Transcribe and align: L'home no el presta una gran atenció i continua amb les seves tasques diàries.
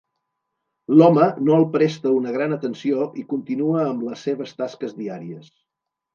L'home 1.01 1.27
no 1.49 1.53
el 1.57 1.65
presta 1.75 2.13
una 2.21 2.33
gran 2.39 2.57
atenció 2.57 3.07
i 3.23 3.27
continua 3.35 3.85
amb 3.93 4.09
les 4.09 4.27
seves 4.31 4.57
tasques 4.65 4.99
diàries. 5.05 5.55